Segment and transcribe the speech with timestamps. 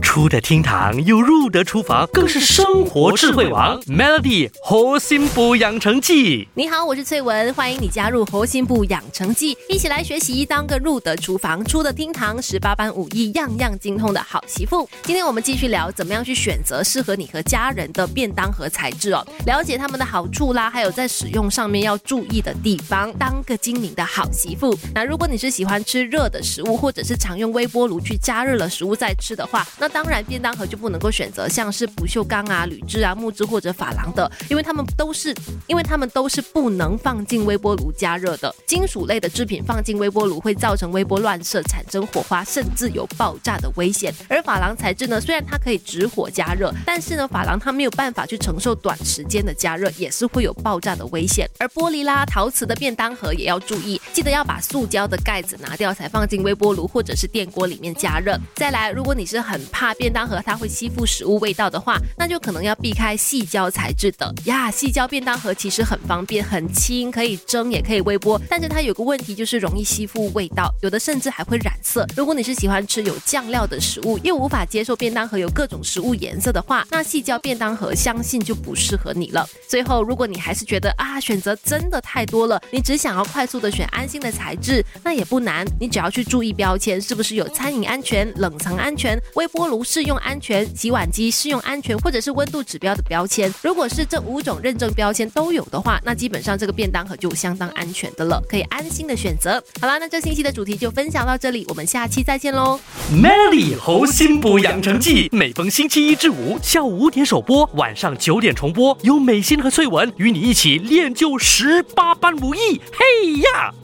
[0.00, 3.80] 出得厅堂又入得厨房，更是生活智慧王。
[3.82, 14.88] Melody 核心部养成记，你好，我是翠文，欢迎你加入核心部养成记，一起来学习当个入得厨房、出得厅堂、十八般武艺样样精通的好媳妇。
[15.04, 24.76] 今天我们继续聊怎么样去选择适合你和家人的便当盒材质哦，了解他们的好处啦，还有在使用上面要注意的地方，当个精明的好媳妇。
[24.94, 35.34] 那如果你是喜欢吃热的食物，或者是常用微波炉去加热了食物再吃的话，那当然便当盒就不能够选择像是不锈钢啊、铝制啊、木质或者珐琅的，因为它们都是，
[35.66, 38.54] 因为它们都是不能放进微波炉加热的。
[38.66, 44.14] 金属类的制品放进微波炉会造成微波乱射，产生火花，甚至有爆炸的危险。
[44.28, 51.48] 而珐琅材质呢，虽然它可以直火加热，但是呢，珐琅它没有办法去承受短时间的加热，也是会有爆炸的危险。
[51.58, 58.38] 而玻璃啦、陶瓷的便当盒也要注意，记得要把塑胶的盖子拿掉，才放进微波炉或者是电锅里面加热。
[58.56, 64.70] 再来，如果你是很怕便当盒它会吸附食物味道的话，那就可能要避开细胶材质的呀。
[64.70, 72.06] 细胶便当盒其实很方便，很轻，可以蒸也可以微波，但是它有个问题就是容易吸附味道，有的甚至还会染色。
[72.16, 79.46] 如果你是喜欢吃有酱料的食物，又无法接受便当盒有各种食物颜色的话，那细胶便当盒相信就不适合你了。
[79.68, 93.52] 最后，如果你还是觉得啊选择真的太多了，你只想要快速的选安心的材质，那也不难，你只要去注意标签是不是有餐饮安全、冷藏安全、微波炉适用安全、洗碗机适用安全，或者是温度指标的标签。
[93.62, 99.62] 如果是这五种认证标签都有的话，那基本上这个便当盒就相当安全的了，可以安心的选择。
[99.82, 102.80] 好啦，那这星期的主题就分享到这里，我们下期再见喽。
[103.12, 112.80] Melody 核心部养成记，每逢星期一至五下午五点首播，晚上九点重播，有美心和翠文与你一起练就十八般武艺。
[112.92, 113.74] 嘿呀！